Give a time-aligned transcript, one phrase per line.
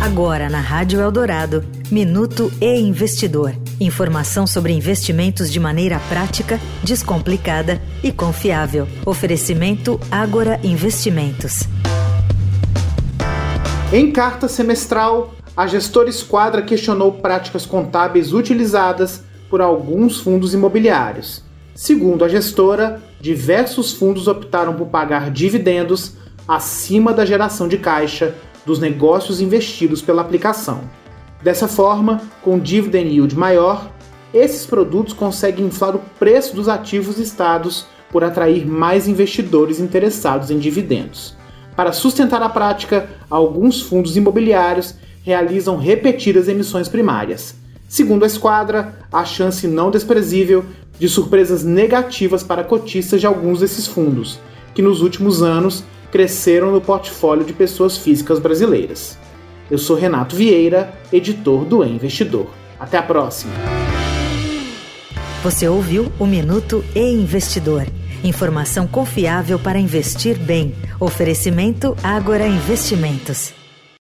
[0.00, 3.52] Agora na Rádio Eldorado, Minuto e Investidor.
[3.80, 8.86] Informação sobre investimentos de maneira prática, descomplicada e confiável.
[9.04, 11.64] Oferecimento Agora Investimentos.
[13.92, 21.42] Em carta semestral, a gestora Esquadra questionou práticas contábeis utilizadas por alguns fundos imobiliários.
[21.74, 26.12] Segundo a gestora, diversos fundos optaram por pagar dividendos
[26.46, 28.34] acima da geração de caixa
[28.68, 30.82] dos negócios investidos pela aplicação.
[31.42, 33.90] Dessa forma, com dividend yield maior,
[34.32, 40.58] esses produtos conseguem inflar o preço dos ativos listados por atrair mais investidores interessados em
[40.58, 41.34] dividendos.
[41.74, 47.54] Para sustentar a prática, alguns fundos imobiliários realizam repetidas emissões primárias.
[47.88, 50.62] Segundo a esquadra, há chance não desprezível
[50.98, 54.38] de surpresas negativas para cotistas de alguns desses fundos,
[54.74, 59.18] que nos últimos anos cresceram no portfólio de pessoas físicas brasileiras.
[59.70, 62.48] Eu sou Renato Vieira, editor do e Investidor.
[62.78, 63.52] Até a próxima.
[65.42, 67.86] Você ouviu o Minuto e Investidor.
[68.24, 70.74] Informação confiável para investir bem.
[70.98, 73.52] Oferecimento Agora Investimentos.